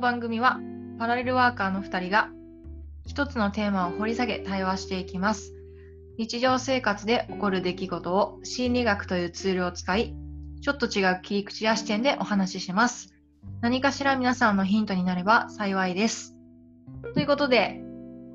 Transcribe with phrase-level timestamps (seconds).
[0.00, 0.58] の番組は
[0.98, 2.30] パラレルワーカーの2人が
[3.04, 5.52] 一つのテーマを掘り下げ対話していきます。
[6.16, 10.14] 日常生活で起こる出来事を心理学というツールを使い、
[10.62, 13.12] ちょっと違う切り口や視点でお話しします。
[13.60, 16.34] 何かしら皆さんのヒントになれば幸いです。
[17.12, 17.82] ということで、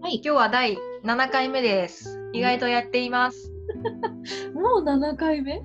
[0.03, 0.17] はい。
[0.17, 2.29] 今日は第7回目です。
[2.33, 3.51] 意外とやっています。
[4.53, 5.63] もう7回目？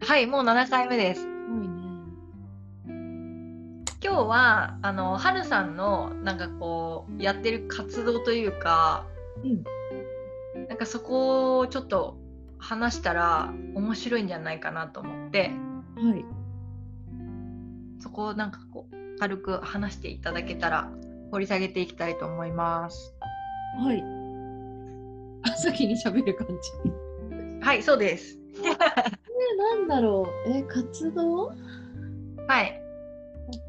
[0.00, 1.33] はい、もう7回目です。
[4.14, 9.06] 今日はあのはるさんのなんかこうやってる活動というか
[9.42, 9.64] うん。
[10.68, 12.16] なんかそこをちょっと
[12.56, 15.50] 話したら面白いんじゃないかなと思って
[15.96, 16.24] はい。
[17.98, 20.88] そこをなんかこう軽く話していただけたら
[21.32, 23.16] 掘り下げていきたいと思います。
[23.80, 24.00] はい。
[25.42, 27.60] あ、 先に喋る感じ。
[27.66, 28.38] はい、そうです。
[28.62, 30.50] え、なんだろう。
[30.50, 31.52] え、活動？
[32.46, 32.83] はい。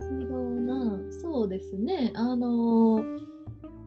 [0.05, 0.99] 活動な。
[1.21, 2.11] そうですね。
[2.15, 3.03] あの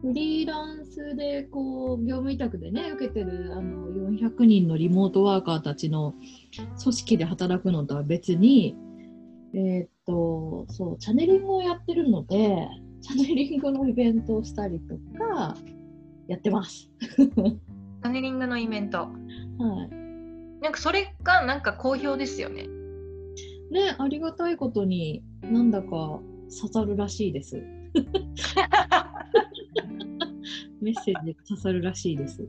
[0.01, 6.13] フリーランスでこう業務委託でね受けてるあの400人のリモートワーカーたちの
[6.81, 8.77] 組織で働くのとは別に
[9.53, 12.69] えーっとそうチャネリングをやってるので
[13.01, 15.57] チャネリングのイベントをしたりとか
[16.27, 16.89] やってます。
[17.01, 18.99] チャネリングのイベント。
[18.99, 19.07] は
[19.91, 19.99] い
[20.61, 22.67] なんかそれがなんか好評ですよね。
[23.71, 25.87] ね、ありがたいことになんだか
[26.61, 27.55] 刺さるらしいです。
[30.81, 32.47] メッセージが刺さるらしいです。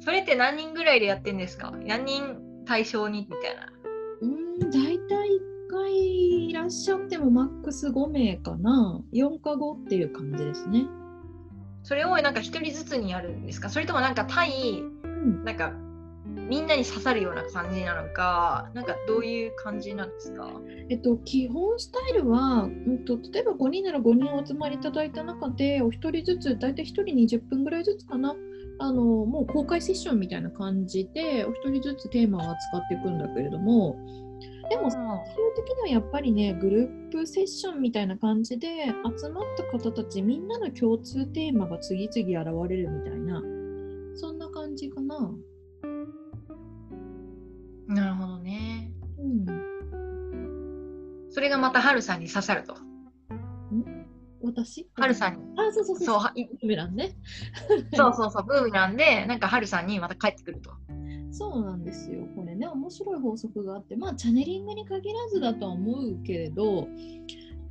[0.00, 1.72] それって何人ぐらいでやってんですか？
[1.84, 3.72] 何人対象にみたいな。
[4.20, 9.02] うーん、大体1回いらっしゃってもマックス5名かな。
[9.12, 10.86] 4か5っていう感じですね。
[11.82, 13.68] それをなんか一人ずつにやるんですか？
[13.68, 15.72] それともなんか対うん、なんか
[16.48, 20.60] みんなに刺さるような感じなのか、なんかどういう感じなんですか？
[20.88, 27.02] えっと、基本スタイルは、うんと、例えば5人なら5人お集まりいただいた中で、お一人ずつ、大体1人
[27.38, 28.34] 20分ぐらいずつかな。
[28.78, 33.96] あのもう公開セッションみたいな感じでお一人ずつテーマを扱っていくんだけれども
[34.68, 35.00] でも最終
[35.56, 38.68] 的にはやっぱりねグループセッションみたいな感じで
[39.18, 43.40] 集まった方たちみんなの共通テーマが次々現れるみたいな
[44.14, 45.34] そんな感じかな。
[47.88, 48.90] なるほどね。
[49.18, 49.46] うん、
[51.30, 52.74] それがまたハルさんに刺さると。
[54.42, 54.88] 私？
[54.94, 55.42] ハルさんに。
[55.56, 57.16] あそうそうそうそうはいブーメランね。
[57.94, 60.70] そうそうそう、ブームなんで、なんかハルさんにまた帰ってくると。
[61.32, 62.24] そうなんですよ。
[62.34, 66.88] これね、面白い法則があって、まあ、チャネリングに限らずだとは思うけれど、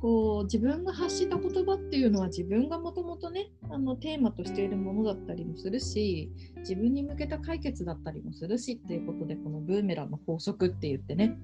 [0.00, 11.36] こう自分が発した言葉っていうのは自分がもともとねあのテーマとしているものだったりもするし自分に向けた解決だったりもするしっていうことでこのブーメランの法則って言ってね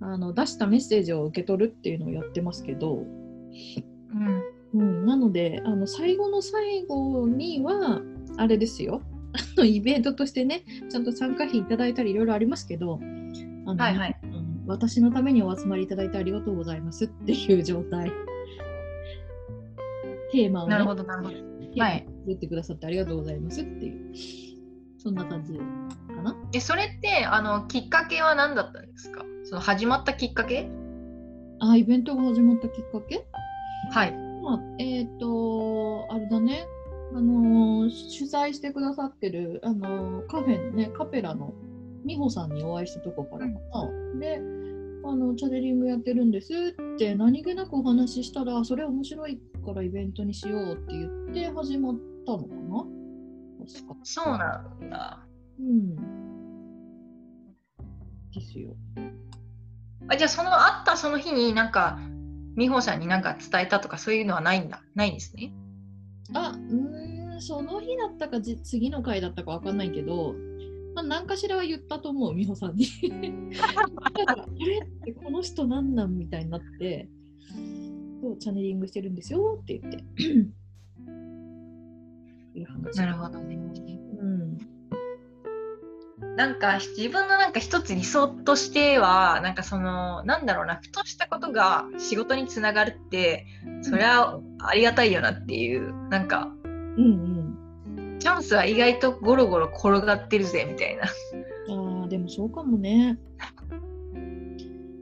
[0.00, 4.42] あの出したメッセージを受け取るっていうのをやってますけど、うん。
[4.74, 8.02] うん、なのであの最後の最後には
[8.36, 9.00] あれですよ
[9.32, 13.00] あのイベントとしてねちゃんと参加費いただいたりいろいろありますけど
[13.66, 14.35] あの、はいはいうん
[14.66, 18.10] 私のためにお集まりいただいてありがとうございますっていう状態。
[20.32, 21.36] テーマを、ね、なるほど、なるほど。
[21.36, 21.90] テーマを
[22.20, 24.14] 作ってくださってありがとうございますっていう。
[24.98, 25.62] そんな感じか
[26.22, 26.36] な？
[26.52, 29.24] え、それって、あの、きっかけは何だったんですか？
[29.44, 30.68] その始まったきっかけ？
[31.60, 33.24] あイベントが始まったきっかけ？
[33.92, 34.12] はい。
[34.42, 36.66] まあ、えっ、と、あれだね、
[37.14, 41.54] あのー主催してくださってる、あのーカフェのね、カペラの
[42.04, 43.58] 美穂さんにお会いしたとこからかな。
[44.18, 44.40] で、
[45.04, 46.52] あの、チャネリングやってるんです
[46.94, 52.86] って何気なくお話ししたら、それ面白いからイベントにしようって言って始まったのかな？
[53.72, 53.96] 確か。
[54.02, 55.26] そうなんだ。
[55.58, 55.96] うん。
[58.34, 58.74] ですよ。
[60.08, 61.98] あじゃあ、その会ったその日になんか、
[62.56, 64.82] 美穂さんになんか伝えたとかそういうのはないんだ？
[64.94, 65.52] ないんですね？
[66.32, 70.34] あうーんその日だったかじ次の回だったかわかんないけど、
[70.96, 72.86] まあ、何かしらは言ったと思う美穂さんに。
[74.26, 77.10] あれってこの人なんなんみたいになって
[78.22, 80.02] そうチャネリングしてるんですよって言って。
[82.96, 83.56] なるほどね。
[83.56, 84.56] うん。
[86.34, 93.44] なんか自分のなんか一つ理想としてはなんかそのなんだろうなふとしたことが仕事につながるって
[93.82, 97.35] そりゃありがたいよなっていうなんかうん
[98.18, 101.04] チャンスは意外とゴロゴロ転がってるぜみたいな
[101.68, 103.18] うんあーでもそうかもね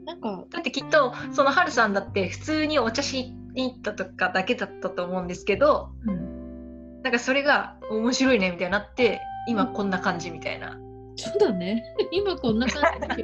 [0.05, 10.79] なんかだってきっとそのハルさんだって普通にお茶しに行ったとかだけだったと思うんですけどうんなんかそれが面白いねみたいになって今こんな感じみたいな
[11.15, 11.83] そうだね。
[12.11, 12.83] 今こんな感
[13.17, 13.23] じ。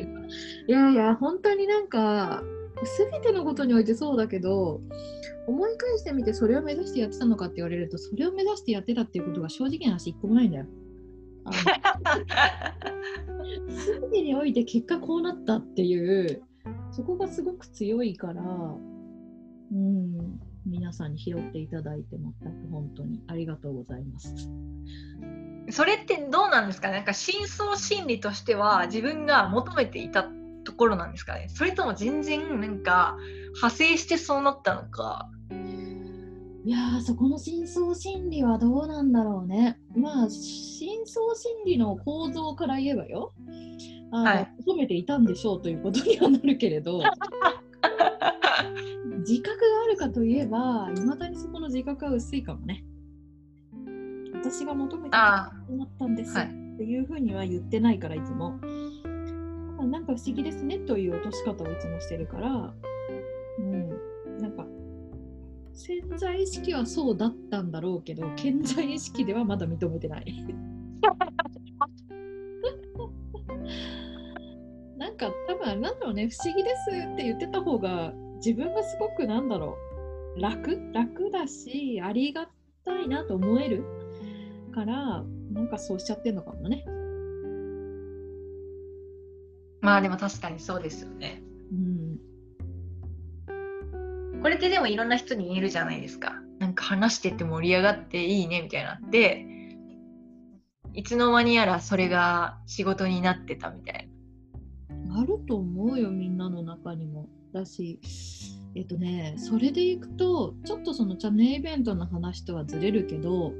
[0.67, 2.41] いやいや、本当になんか、
[2.85, 4.81] すべてのことにおいてそうだけど、
[5.47, 10.65] 思い返してみてそれを目指してやってたのかって言われると、それを目指してやってたっていうことが正直な話一個もないんだよ。
[13.69, 16.43] すべてにおいて結果こうなったっていう、
[16.91, 24.35] そこがすごく強いから、うん、皆さんに拾っていただいて全く本当にありがとうございます。
[25.69, 26.89] それってどうなんですか？
[26.91, 30.27] なんか深層心理としては自分が求めていた
[30.81, 33.15] ところなんですかねそれとも全然なんか
[33.53, 35.29] 派生してそうなったのか
[36.65, 39.79] いやーそこの深層心理はどうなんだろうね。
[39.95, 43.33] まあ深層心理の構造から言えばよ、
[44.11, 47.01] あのはい求めていたんでしょうということにはなるけれど
[49.27, 52.85] 自覚があるかといえばいまだにそこの自覚は薄いかもね。
[54.35, 55.51] 私が求めていた
[56.07, 58.59] んですはいっていうふうには言ってないからいつも。
[59.81, 62.73] あなんか不思議ですねという落とし方をいつもしてるから、
[63.57, 63.89] うん、
[64.39, 64.65] なんか
[65.73, 70.45] 潜在意識はそうだったんだろうけど潜在意識ではまだ認めてない。
[74.97, 79.75] なんか多分なんだろうね不思議ですって言ってた方が自分がすごくなんだろ
[80.37, 82.47] う楽楽だしありが
[82.85, 83.83] たいなと思える
[84.71, 86.85] からなんかそうしちゃってんのかもね。
[89.81, 91.41] まあでも確かにそうですよね。
[91.71, 92.17] うん、
[94.41, 96.35] これってでもいろんな人に言えるじゃないですか。
[96.59, 99.47] なんか話してて盛り上がっていいねみたいなって
[100.93, 104.07] いつの間にやらそれが仕事になってたみたい
[105.17, 107.27] あると思うよみんなの中にも。
[107.53, 107.99] だし
[108.75, 113.51] えっとねそれでいくとちょっとそのチャネイベントの話とはずれるけど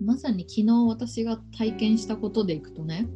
[0.00, 3.08] まさに昨日私が体験したことでいくとね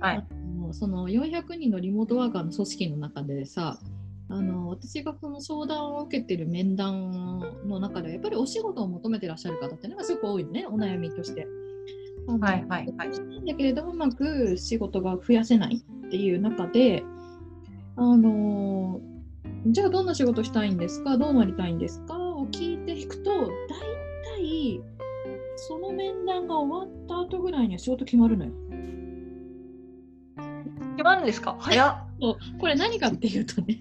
[0.00, 0.16] なはい。
[0.18, 0.41] あ
[0.72, 3.78] のその400人のリモートワーカーの組織の中でさ
[4.28, 11.46] あの私がその相談を受けてる面談の中でやっぱりお仕事を求めてらっしゃる方っていうのがすごく多いのねお悩みとして。
[12.26, 13.10] はいはいはい
[13.46, 17.02] だけれどもうまく仕事が増やせないっていう中で
[17.96, 19.00] あの
[19.66, 21.18] じゃあどんな仕事したいんですか？
[21.18, 22.16] どうなりたいんですか？
[22.16, 23.48] を聞いていくと大
[24.38, 24.80] 体
[25.56, 28.52] その面談が終わった後ぐらいには仕事決まるのよ。
[31.12, 31.56] 決まるんですか？
[31.60, 31.96] 早っ。
[32.58, 33.80] これ何かっていうとね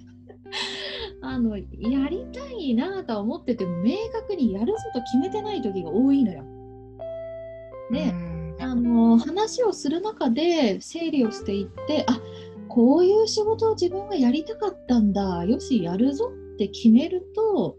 [1.21, 1.63] あのや
[2.09, 6.43] りたいなとは思ってても明確にやるぞと決めてない時が多いのよ。
[7.91, 8.55] で、うん。
[8.59, 12.19] あの話をする中で整理をしていってあ
[12.67, 17.75] こういう仕事を自分がやりたかったんだよしやるぞって決めると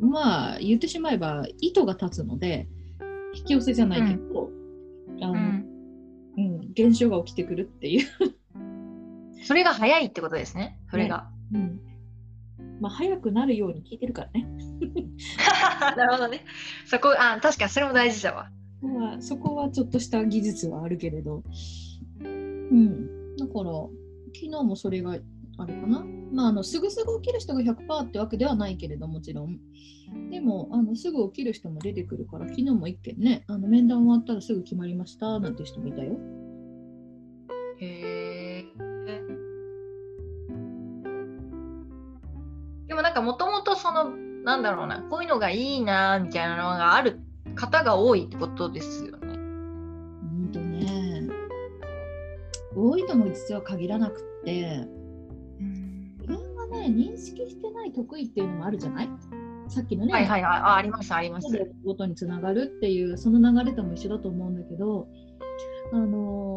[0.00, 2.68] まあ言ってしまえば糸が立つので
[3.34, 4.50] 引き寄せじゃないけど、
[5.20, 5.38] あのうん。
[5.38, 5.57] うん、
[6.82, 8.08] 現象が起きてくるっていう、
[9.44, 10.78] それが早いってことですね。
[10.90, 11.80] それが、うん。
[12.80, 14.46] まあ、早くなるように聞いてるからね。
[15.96, 16.44] なるほどね。
[16.86, 18.50] そこあ確かにそれも大事だわ。
[18.82, 21.42] まあ、そこはちょっとした技術はあるけれど、
[22.20, 23.72] うん、だから
[24.34, 25.22] 昨日もそれがある
[25.56, 29.58] かな、まあ、あのすぐすぐ起きる人が100%ってわけではないけれどもちろん。
[30.30, 36.16] でもあのすぐ起きる人も出てくるから昨日も一件ねあの面談終わったらすぐ決まりましたなんて人もいたよ
[37.80, 38.64] へえ
[42.86, 44.04] でもなんかもともとその
[44.44, 47.20] なんだろうなこういうのがいいなみたいなのがある
[47.54, 49.34] 方が多いってことですよね。
[49.34, 51.28] うんとね
[52.74, 54.86] 多いとも実は限らなくって
[55.58, 59.08] 自分がね認識してない得意っていうのもあるじゃない？
[59.68, 61.48] さっきのね、はいはいはいあありますあります。
[61.84, 65.08] ごとにつながるっていうその流れとも一緒だと思うんだけど
[65.92, 66.56] あの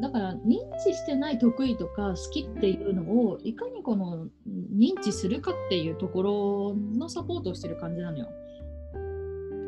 [0.00, 4.30] だから認知してない得意とか好きっていうのをいかにこのうん
[4.78, 8.28] 認知するかっていうところのサポートをしてる感じなのよ。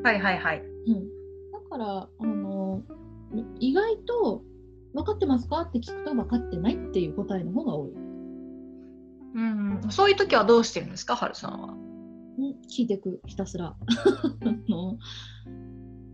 [0.04, 0.62] はいはいはい。
[0.86, 1.08] うん、
[1.52, 2.82] だからあの
[3.58, 4.42] 意外と
[4.94, 7.90] 分かってますかって聞くと分かってないっていう答えの方が多い。
[9.32, 11.68] うん、そういう時はどうしてるんですか、はるさんは？
[11.68, 13.76] うん聞いていくひたすら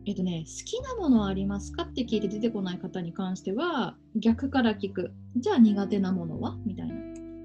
[0.07, 6.57] えっとね好きなものはありますかって聞いて出てこない方に関しては逆から聞くじゃあ苦手なものは？
[6.65, 6.95] みたいな、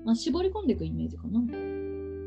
[0.05, 1.41] まあ、絞り込んでいくイメージかな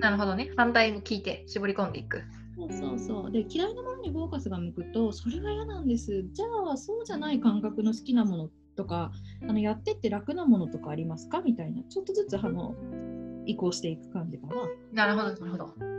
[0.00, 0.50] なるほどね。
[0.56, 2.22] 反対に聞いて絞り込んでいく。
[2.56, 9.10] そうそうそうで嫌いなものにフォーカスが向くとそれが嫌なんですじゃあそうじゃない感覚の好きなものとか
[9.42, 11.40] あのやってって楽なものとかありますか？
[11.40, 12.74] みたいなちょっとずつあの
[13.46, 14.48] 移行していく感じか
[14.92, 15.06] な。
[15.06, 15.93] なるほど、なるほど。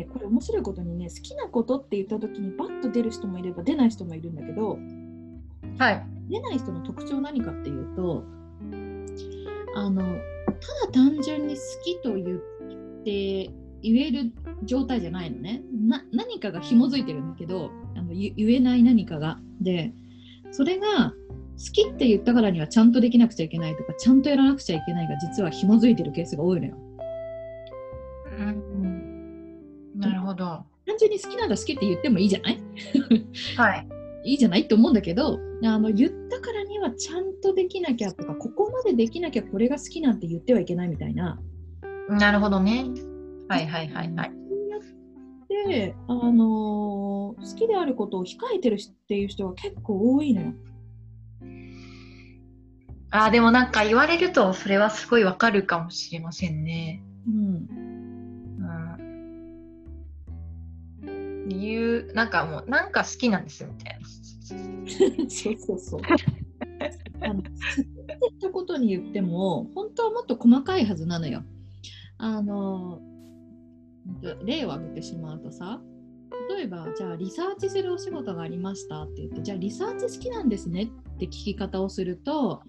[0.00, 4.78] でねこれ面白いことにね好きなことって言った時にバッと出る人もいれば出ない人もいるんだけど
[5.78, 6.06] はい。
[6.28, 8.24] 出ない人の特徴何かっていうと
[9.74, 12.38] あのただ単純に好きと言っ
[13.04, 13.50] て
[13.82, 14.32] 言える
[14.64, 19.92] 状態じゃないのねな何かが紐づいてるんだけどあの言言えない何かがで
[20.50, 21.12] それが
[21.58, 26.76] 好きって言ったからにはちゃんとできなくちゃいけないとかちゃんとやらなくちゃいけないが実は紐づいてるケースが多いのよ。
[31.00, 32.58] 純に好きなんだ好きって言ってもいいじゃない？
[33.56, 33.88] はい。
[34.22, 41.40] いいじゃないって思うんだけどあの言ったからにはちゃんとできなきゃとかここまでできなきゃこれが好きなんて言ってはいけないみたいな。
[42.08, 42.84] なるほどね。
[43.48, 44.32] はいはいはいはい。
[45.48, 48.78] そうやって、あのー好きであることを控えてるっ
[49.08, 50.52] ていう人が結構多いのよ。
[53.10, 57.02] あーでもなんか言われるとそれはすごいわかるかもしれませんね。
[62.14, 64.08] なんかもう、なんか好きなんですみたいな。
[65.28, 66.00] そうそうそう。
[67.22, 67.50] あのって
[68.06, 71.42] 言ったことに言っても本当はもっと細かいはずなのよ。
[72.18, 73.00] あの
[74.44, 75.80] 例を挙げてしまうとさ
[76.48, 82.62] 例えばじゃあリサーチするお仕事がありましたって言ってじゃあリサーチ好きなんですねって聞き方をすると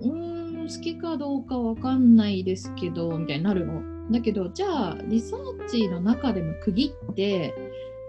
[0.00, 3.97] うーん好きかどうかわかんないですけどみたいになるの。
[4.10, 7.54] だけどじゃあリサーチの中でも区切って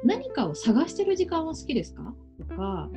[0.04, 2.14] 何かを探してる時間は好きですか？
[2.40, 2.90] とか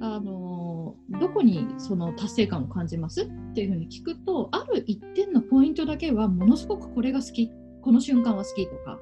[0.00, 3.22] あのどこにその達成感を感じます？
[3.22, 8.98] っていうふうに聞くとある一点のポイントだけはものすごくこれが好きこの瞬間は好きとか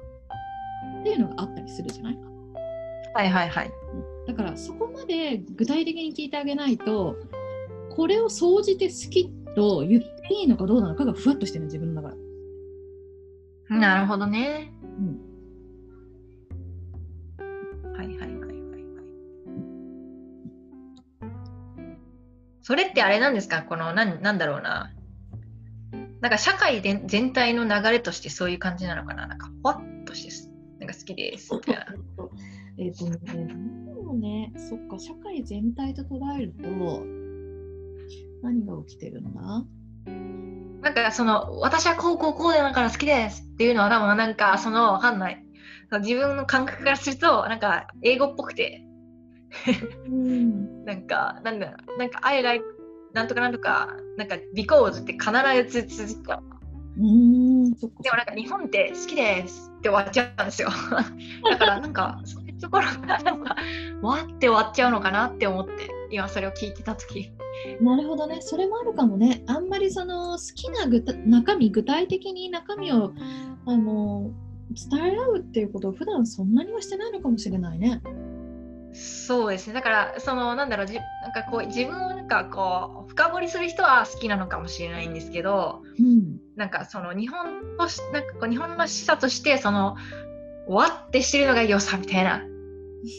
[1.01, 2.19] っていうのがあったりするじゃない？
[3.13, 3.71] はいはいはい。
[4.27, 7.17] だからそこまで具体的に聞いてあげないと
[7.93, 12.30] これを総じて好きと言っていいのかどうなのかがふわっとしてるの自分の中で。
[13.79, 14.71] なるほどね。
[14.83, 15.19] うん
[17.93, 18.45] はいはいはいはいはい。
[22.61, 23.63] それってあれなんですか？
[23.63, 24.91] このなんなんだろうな。
[26.21, 29.27] なんか社会で全体の流れとしてそういう感じなのかな？
[29.27, 30.49] なんかふわっとして
[30.79, 31.85] なんか好きですみたいな。
[32.77, 37.05] えっとね、でもね、そっか、社会全体と捉えると、
[38.41, 39.65] 何が起きてるんだ
[40.05, 45.45] なんかその私はこうこうこうだから好きですっていうのは多分なんかそのわかんない。
[45.99, 48.85] 自分の感覚からするとなんか英語っぽくて
[50.07, 50.85] うん。
[50.85, 52.65] なんかなんだろうなんか I like
[53.13, 56.41] なんとかなんとかなんか because って必ず続くから
[56.97, 57.73] うーん。
[57.73, 60.69] でもなんか日本って好きですって終わっちゃうんですよ。
[61.49, 63.55] だからなんかそういうところがなんか
[64.01, 65.73] わって終わっちゃうのかなって思って
[66.11, 67.31] 今それを聞いてた時
[67.79, 69.43] なるほどね、それもあるかもね。
[69.47, 73.13] あんまりその好きな具体中身、具体的に中身を
[73.65, 74.31] あの
[74.91, 78.01] 伝え合うっていうことを普段そんなにはしてないのかもしれないね。
[78.93, 86.39] そうですねだからそのなんだろうじなんかこう自分をなんかこう深掘りする人は好きなのかもしれないんですけどうん。
[86.57, 89.95] なんかその日本としなんかこう日本の示唆としてその
[90.67, 92.43] わってしてるのが良さみたいな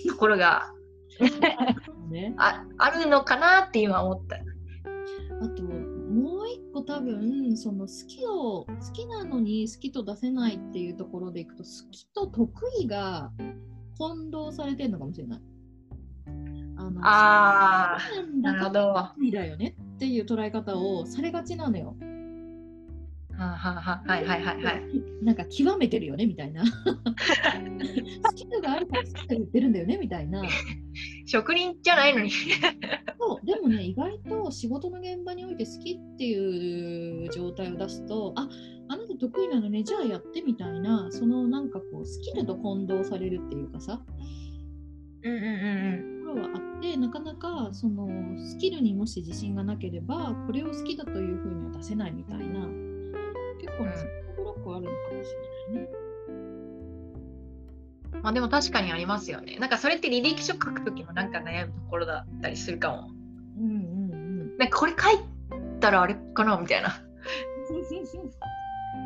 [0.09, 0.73] ところが
[2.13, 4.37] ね、ああるのかなって今思った。
[4.37, 13.33] あともう一個多分その好きを好きなのに好きと出せないっていうところでいくと好きと得意が
[13.99, 15.41] 混同されてるのかもしれない。
[16.77, 17.99] あのあ
[18.41, 18.95] なるほど。
[19.33, 21.97] だよねっていう捉え方をされがちなのよ。
[24.07, 24.83] はいはいはいはい。
[25.23, 26.65] なんか極めてるよねみたいな。
[26.65, 26.73] ス
[28.35, 30.43] キルがあるから好きと言ってるんだよねみたいな。
[31.27, 32.31] 職人じゃないのに。
[32.31, 38.49] そうでもね意外と仕事の現場において好きっていう状態を出すとあ
[38.89, 44.03] あなた得意なのねじゃあやってみたいなそのなんかこうスキルと混同されるっていうかさ
[45.23, 48.09] うんうんうんところはあってなかなかその
[48.39, 52.92] スキルにもし自信がなければこれを好きだというふうには出せないみたいな結
[53.83, 55.31] 構ね、うんそブロックはあるのかもし
[55.69, 55.91] れないね。
[58.23, 59.57] まあでも確かにありますよね。
[59.59, 63.11] なんかそれって履歴書書くときもなんか悩むところだったりするかも。
[63.59, 63.75] うんうん
[64.13, 64.59] うん。
[64.59, 65.19] なんかこれ書い
[65.81, 66.57] たらあれかな？
[66.59, 66.91] みたいな。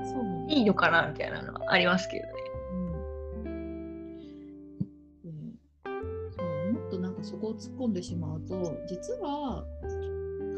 [0.04, 2.32] そうなんだいいのかなみたいなのはありますけどね。
[3.44, 3.48] う
[5.28, 5.58] ん
[6.36, 9.64] そうもっとなんかそこを突っ込んでしまうと実は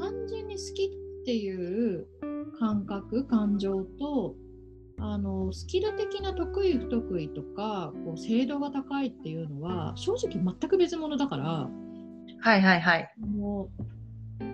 [0.01, 0.89] 単純に好きっ
[1.25, 2.07] ていう
[2.59, 4.35] 感覚感情と
[5.01, 11.69] あのスキル的な得意不得意とかこう精度が高いっていうのは正直全く別物だから
[12.41, 13.15] はいはいはい。
[13.19, 13.83] もう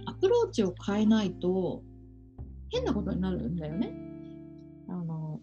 [0.06, 1.82] アプローチを変えないと
[2.70, 3.92] 変なことになるんだよね。
[4.88, 5.40] あの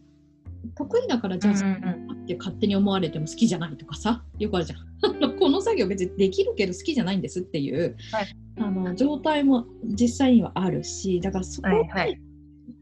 [0.76, 4.80] 得意だからじゃあ、うんうんって勝手に思われても好きじゃないとかさよくあるじゃん
[5.40, 8.26] この作業別にできるけど好きじゃないんですっていう、はい
[8.58, 12.22] あの状態も実際にはあるしだからそこ、はいはい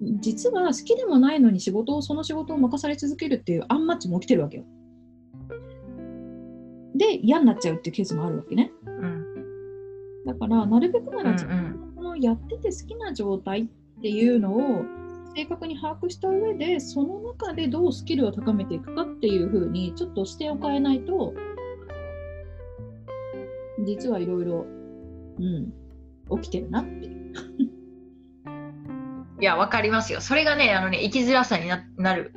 [0.01, 4.63] 実は好きでもないのに仕事をその仕事を任され続けるっていうアンマッチも起きてるわけよ。
[6.95, 8.71] で嫌になっちゃうっていうケースもあるわけね。
[8.85, 9.25] うん
[10.25, 14.85] だからなるべくなうんら自分のやってて好きな状態っていうのを
[15.35, 21.33] 正確に把握した上でその中でどうスキルを高めていくかっていうふうにちょっと視点を変えないと
[23.85, 24.65] 実はいろいろ
[25.39, 25.73] うん
[26.41, 27.18] 起きてるなっていう。
[29.39, 30.21] いや、わかりますよ。
[30.21, 32.33] それがね、あのね、生きづらさにななる。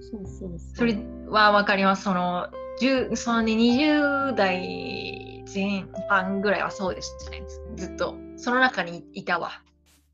[0.00, 0.98] そうそうそうそれ
[1.28, 2.04] はわかります。
[2.04, 2.48] その、
[2.80, 7.42] 10そのね、20代前半ぐらいはそうでしたね。
[7.76, 8.14] ずずっと。
[8.36, 9.62] その中にいたわ。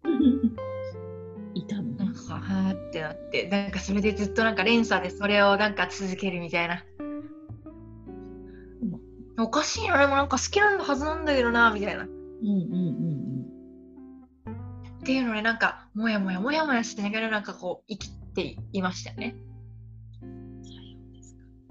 [1.54, 1.82] いたの？
[1.82, 6.84] ねなんか、はーってなって、なんかそれでずっとなんか連鎖でそれをなんか続けるみたいな。
[9.38, 12.04] おかしいな、でもなんか好きなはずなんだけどな、みたいな。
[12.04, 12.56] っうんうんう
[13.16, 13.19] ん
[15.02, 19.36] ていうので、なんか、もやもやもやもやしながら、なんかこう、生きていましたね。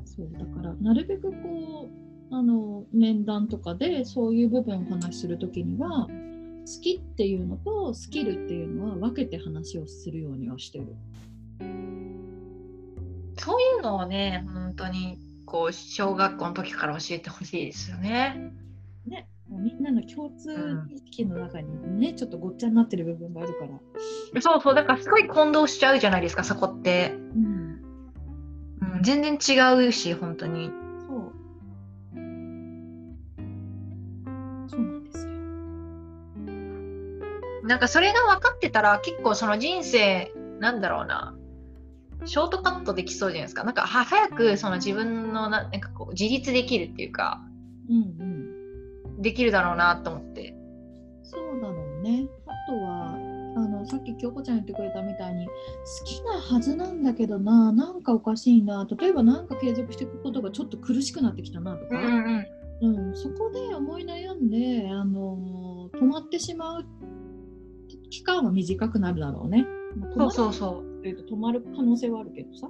[0.05, 1.89] そうだからなるべくこ
[2.31, 10.87] うあの面談とかでそういう部分をお話しするときには好きっていうのとスキルっていうのは分けて話をするようにはしてる。
[13.39, 18.51] そういうのをね、本当に、こう、小学校の時から教えてほしいですよね。
[19.07, 24.41] ね、みんなの共通認識の中にね、ちょっとごっちゃになってる部分があるから。
[24.41, 27.15] そうそう、だからすごい混同しちゃうじゃないですか、そこって。
[27.35, 27.81] うん、
[28.95, 30.69] うん、全然違うし、本当に。
[31.07, 31.33] そう。
[34.67, 35.33] そうなんですよ。
[37.67, 41.35] なんかそれが分かってたら、結構その人生、なんだろうな、
[42.25, 43.63] ショートカットできそうじゃないですか。
[43.63, 47.41] なんかは早くその自分のななんかこう自立できるっていうか、
[47.89, 48.28] うんうん。
[49.19, 50.55] できるだろうなと思って。
[51.23, 52.27] そうだろうね。
[52.47, 53.13] あとは、
[53.55, 55.51] あのさっき京子ちゃん言ってくれたみたいに好
[56.05, 62.45] きなはずなんだけどな、なんかおかしいな、例えばなんか継続していくことがちょっと苦しくなってきたなとか、うん
[62.81, 66.85] うん、そこで思い悩んで、あの止まってしまう
[68.09, 69.65] 期間は短くなるだろうね。
[70.15, 72.69] そうそうそというと止まる可能性はあるけどさ。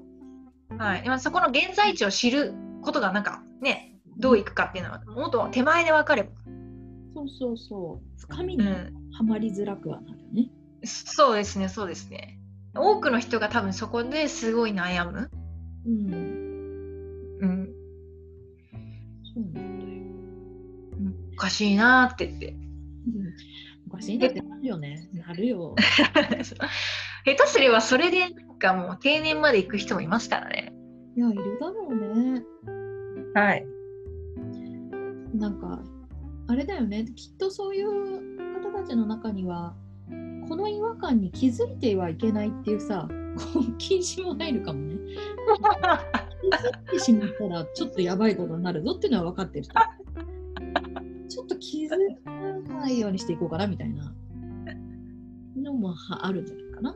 [0.71, 0.77] う。
[0.77, 1.03] はい。
[1.05, 6.29] 今そこの現在地を知ることがなんかね、どういくかっていうのは、もっと手前で分かれば。
[7.15, 8.21] そうそうそう。
[8.21, 8.73] 深みには
[9.21, 9.27] うん。
[9.27, 10.49] まりづらくはなるね。
[10.83, 12.39] そうですね、そうですね。
[12.75, 15.29] 多くの人が多分そこですごい悩む。
[15.85, 16.13] うん。
[17.41, 17.69] うん。
[19.33, 19.99] そうなんだよ。
[21.33, 22.47] おかしいなーって言って。
[22.47, 22.59] うん
[23.91, 25.09] おかしいなってなるよね。
[25.13, 25.75] なるよ。
[27.25, 30.73] 下手すればそれでなんかもう定年まで行く人もいますからね。
[31.15, 32.43] いや、いるだろうね。
[33.33, 33.65] はい。
[35.39, 35.79] なんか、
[36.47, 37.05] あれだよね。
[37.15, 39.73] きっとそういう方たちの中には、
[40.47, 43.07] この違和感に気づいてはいけないっていうさ、
[43.53, 44.97] こう禁止も入るかもね。
[46.41, 49.73] 気づいてしまったらちょっとやばいことになるぞっていうのは分かってる人。
[51.29, 51.89] ちょっと気づ
[52.23, 54.13] かないようにしていこうかなみたいな
[55.55, 56.95] のもあるんじゃないかな。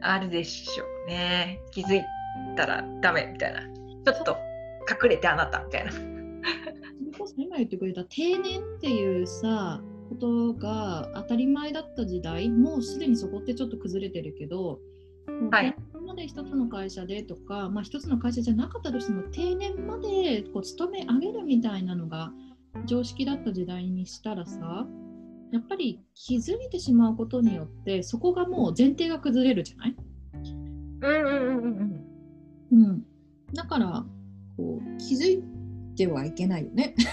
[0.00, 1.60] あるでしょうね。
[1.72, 2.02] 気づい
[2.56, 3.62] たらダメみたいな。
[3.62, 4.36] ちょっと
[5.02, 6.17] 隠れてあなたみたいな。
[7.38, 14.80] 今言ってくれた定年っていうさことが当たり前だった時代もうすでにそこってちょっと崩れてるけど、
[15.50, 15.72] はい。
[15.72, 22.32] 定年まで一つの会社でとか、まあ、一つの会社じゃなかったとしても定年までこう勤め上げるみたいなのが
[22.86, 24.86] 常識だった時代にしたらさ
[25.52, 29.96] やっぱり気づいてしまうことによってそこがもう前提が崩れるじゃない、
[31.02, 32.02] うんうんうん
[32.70, 32.84] うん。
[32.84, 33.04] うん、
[33.54, 34.04] だから
[34.56, 35.42] こう気づい
[35.98, 36.94] てはいけないよね。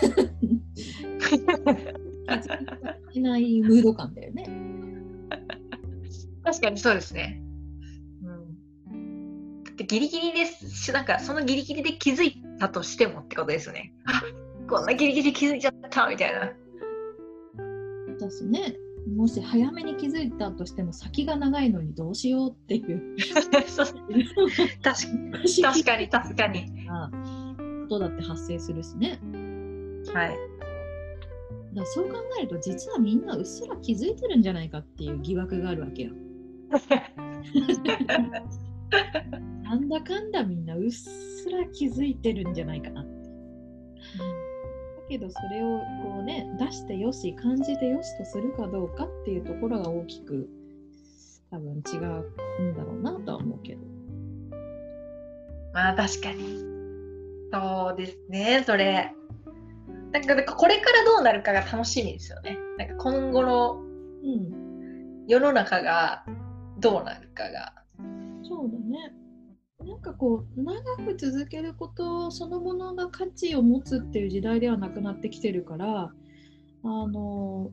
[3.14, 4.48] いないムード感だよね。
[6.44, 7.42] 確かにそうですね。
[8.24, 9.64] うん。
[9.64, 13.94] だってギリギリですし、なんかそのギリギリで気づいたとしてもってことですよね。
[14.06, 14.22] あ
[14.70, 16.54] こんなギリギリ気づいちゃったみたいな。
[18.20, 18.78] だしね、
[19.16, 23.16] もし早めに気づいたとしても先が長いのにどうしようっていう
[24.84, 26.66] 確かに確かに。
[27.86, 29.20] なことだって発生するしね。
[30.14, 30.30] はい。
[30.30, 30.38] だか
[31.76, 36.12] らそう考えると実はみんなうっすら気づいてるんじゃないかっていう疑惑があるわけよ。
[39.64, 43.12] なんだかんだみんなうっすら気づいてるんじゃないかなって。
[43.12, 43.22] だ
[45.10, 50.50] けどそれをこうね出してよし感じてよしとするかどうかっていうところが大きく
[51.52, 53.82] 多分違うんだろうなとは思うけど。
[55.74, 56.75] まあ確かに。
[57.56, 59.14] そうですね、それ。
[60.12, 62.58] なんかなんかこれからどうなるかが楽しみですよね。
[62.78, 63.82] なんか今後の
[64.24, 66.26] うん、世の中が
[66.80, 67.74] どうなるかが。
[68.44, 69.14] そうだね。
[69.80, 76.12] なんかこう長く続けることそのものが価値を持つっていう時代ではなくなってきてるから
[76.84, 77.70] あの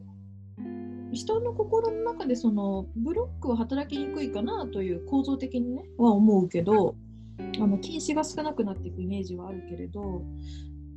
[1.12, 6.96] 人の心の中でそのブロックは働きにくいかなという構造的にねは思うけど
[7.38, 10.22] あの禁止が少なくなっていくイメージはあるけれど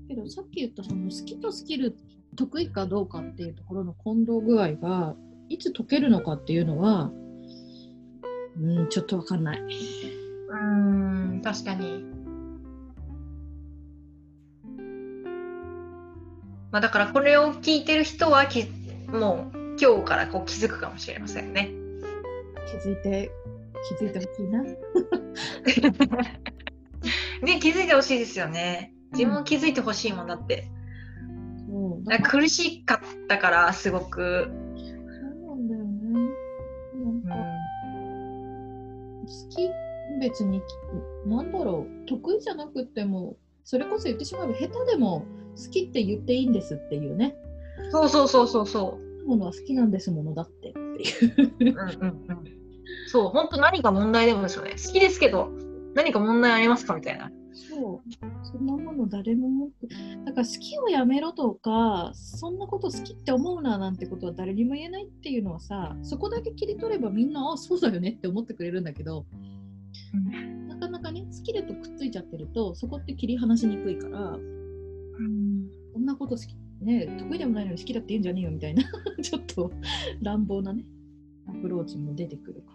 [0.08, 1.96] けどさっき言ったその好きとスキル
[2.36, 5.16] 得意かどうかっていうところの混同具合が
[5.50, 7.12] いつ解けるのかっていうのは
[8.62, 9.60] うんちょっとわかんない。
[9.60, 12.06] うーん、確かに。
[16.72, 18.66] まあだからこれを聞いてる人はき
[19.08, 21.72] もう今日からこう気づくかもしれませんね。
[22.82, 23.32] 気づいて
[23.88, 24.64] 気づいてほしいな。
[27.44, 28.94] ね、気づいてほしいですよね。
[29.12, 30.68] 自分も気づいてほしいもんだって。
[31.70, 34.48] そうなんか苦しかったから、すごく。
[34.48, 34.52] そ
[35.54, 36.30] うなんだよね。
[36.96, 37.36] なんか
[39.26, 39.70] 好き
[40.20, 40.62] 別に
[41.26, 47.36] なんだろう得意じゃなくってもそれこそ言ってしまえば下手でも好きって言っていいんですっていうね
[47.92, 51.72] そうそうそうそうそものは好きなんですものだってっていう。
[51.72, 51.72] う。
[51.72, 52.55] うんうんうん。
[53.06, 54.72] そう、本当何か問題でもですよね。
[54.72, 55.50] 好きですけど、
[55.94, 57.32] 何か問題ありますかみたいな。
[57.56, 59.88] そうそんなもの誰も持って
[60.26, 69.26] だから好きをやめろとかそんなこと好きって思うななんてことは誰にも言えないっていうのはさそこだけ切り取ればみんなあそうだよねって思ってくれるんだけど
[70.68, 78.84] なかなかねスキルとくっついちゃってるとそこって切り離しにくいからうんこんなこと好きね得意でもないのに好きだって言うんじゃねえよみたいな
[79.24, 79.72] ちょっと
[80.22, 80.84] 乱暴なね
[81.48, 82.75] アプローチも出てくるかも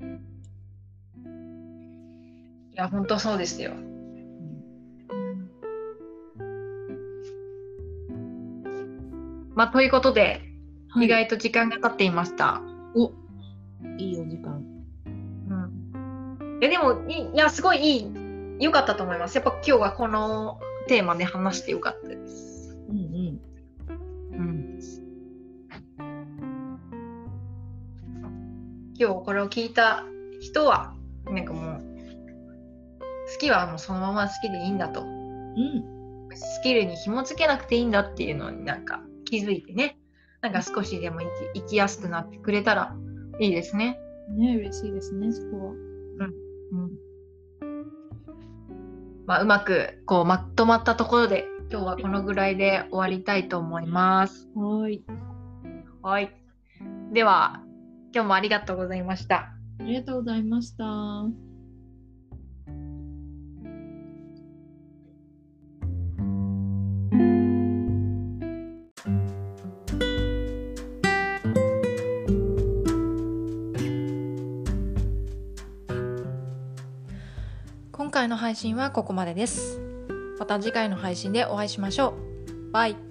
[0.00, 0.04] い
[2.74, 3.72] や、本当そうですよ。
[9.54, 10.42] まあ、ということで、
[10.90, 12.62] はい意外と時間が経っていました。
[12.94, 13.12] お
[13.98, 14.62] いいお時間。
[15.06, 15.54] う
[16.44, 16.58] ん。
[16.62, 18.10] え、でも、いいいや、すごいいい、
[18.60, 19.34] 良かったと思います。
[19.34, 22.05] やっぱ今日はこのテーマで話してよかった
[28.98, 30.04] 今日これを聞いた
[30.40, 30.94] 人は、
[31.26, 31.82] なんかもう、
[33.32, 35.02] 好きはもうそのまま好きでいいんだと。
[35.02, 35.84] うん。
[36.34, 39.98] スキルに紐付けなくていいんだっていうのになんか気づいてね、
[40.42, 42.94] なんか少しでも生き生きやすくなってくれたら
[43.40, 43.98] いいですね。
[44.30, 45.72] ね嬉しいですね、そこは。
[45.72, 46.90] うん。
[49.26, 54.48] まあ、うまくこうまとまったところで今日はこのぐらいで終わりたいと思います。
[54.54, 55.04] はーい。
[56.02, 56.30] はい。
[57.12, 57.65] では、
[58.12, 59.52] 今日もありがとうございました。
[59.78, 60.84] ありがとうございました。
[77.92, 79.80] 今回の配信はここまでです。
[80.38, 82.14] また次回の配信でお会いしましょ
[82.68, 82.72] う。
[82.72, 83.05] バイ。